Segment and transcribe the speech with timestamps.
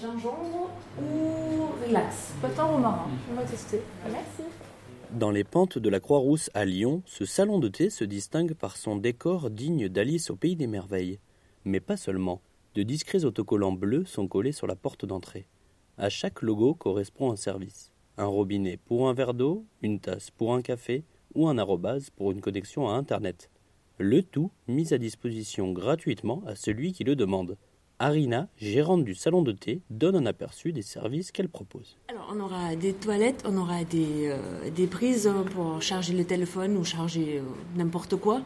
[0.00, 3.82] gingembre ou relax Potin romarin, on va tester.
[4.10, 4.42] Merci.
[5.12, 8.76] Dans les pentes de la Croix-Rousse à Lyon, ce salon de thé se distingue par
[8.76, 11.18] son décor digne d'Alice au pays des merveilles.
[11.64, 12.40] Mais pas seulement.
[12.74, 15.48] De discrets autocollants bleus sont collés sur la porte d'entrée.
[15.96, 17.90] À chaque logo correspond un service.
[18.18, 21.04] Un robinet pour un verre d'eau, une tasse pour un café
[21.34, 23.50] ou un arrobase pour une connexion à Internet.
[23.98, 27.56] Le tout mis à disposition gratuitement à celui qui le demande.
[27.98, 31.96] Arina, gérante du salon de thé, donne un aperçu des services qu'elle propose.
[32.08, 36.76] Alors, on aura des toilettes, on aura des, euh, des prises pour charger le téléphone
[36.76, 37.42] ou charger euh,
[37.76, 38.42] n'importe quoi,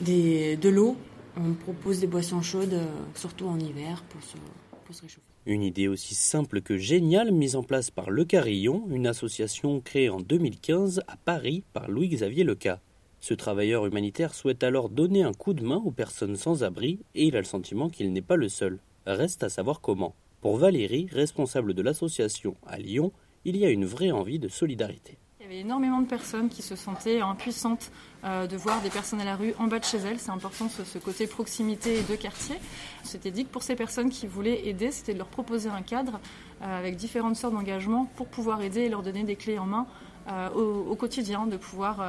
[0.00, 0.96] des, de l'eau.
[1.36, 4.36] On propose des boissons chaudes, euh, surtout en hiver, pour se,
[4.84, 5.22] pour se réchauffer.
[5.46, 10.08] Une idée aussi simple que géniale mise en place par Le Carillon, une association créée
[10.08, 12.80] en 2015 à Paris par Louis-Xavier Leca.
[13.24, 17.24] Ce travailleur humanitaire souhaite alors donner un coup de main aux personnes sans abri et
[17.24, 18.80] il a le sentiment qu'il n'est pas le seul.
[19.06, 20.14] Reste à savoir comment.
[20.42, 23.12] Pour Valérie, responsable de l'association à Lyon,
[23.46, 25.16] il y a une vraie envie de solidarité.
[25.54, 27.92] Avait énormément de personnes qui se sentaient impuissantes
[28.24, 30.18] euh, de voir des personnes à la rue en bas de chez elles.
[30.18, 32.56] C'est important ce, côté proximité et de quartier.
[33.02, 35.82] On s'était dit que pour ces personnes qui voulaient aider, c'était de leur proposer un
[35.82, 36.18] cadre
[36.62, 39.86] euh, avec différentes sortes d'engagements pour pouvoir aider et leur donner des clés en main
[40.28, 42.00] euh, au, quotidien, de pouvoir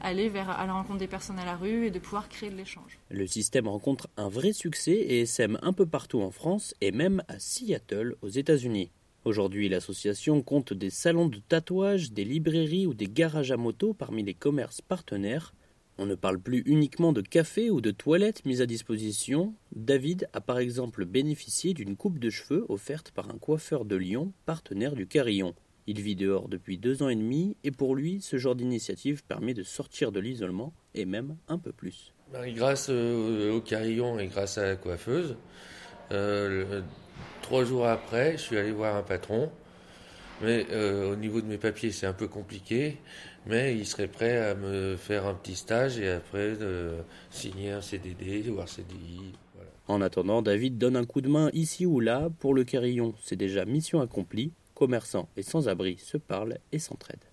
[0.00, 2.56] aller vers, à la rencontre des personnes à la rue et de pouvoir créer de
[2.56, 2.98] l'échange.
[3.08, 7.24] Le système rencontre un vrai succès et sème un peu partout en France et même
[7.26, 8.90] à Seattle aux États-Unis.
[9.24, 14.24] Aujourd'hui, l'association compte des salons de tatouage, des librairies ou des garages à moto parmi
[14.24, 15.54] les commerces partenaires.
[15.96, 19.54] On ne parle plus uniquement de café ou de toilettes mises à disposition.
[19.76, 24.32] David a par exemple bénéficié d'une coupe de cheveux offerte par un coiffeur de Lyon,
[24.44, 25.54] partenaire du Carillon.
[25.86, 29.54] Il vit dehors depuis deux ans et demi et pour lui, ce genre d'initiative permet
[29.54, 32.12] de sortir de l'isolement et même un peu plus.
[32.32, 35.36] Grâce au carillon et grâce à la coiffeuse,
[36.10, 36.82] euh,
[37.52, 39.50] trois jours après, je suis allé voir un patron.
[40.40, 42.96] Mais euh, au niveau de mes papiers, c'est un peu compliqué.
[43.44, 46.92] Mais il serait prêt à me faire un petit stage et après de
[47.30, 49.34] signer un CDD ou un CDI.
[49.86, 53.12] En attendant, David donne un coup de main ici ou là pour le carillon.
[53.22, 57.31] C'est déjà mission accomplie commerçants et sans-abri se parlent et s'entraident.